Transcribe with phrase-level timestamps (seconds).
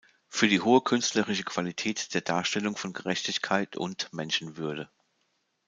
[0.29, 4.89] Für die hohe künstlerische Qualität der Darstellung von Gerechtigkeit und Menschenwürde.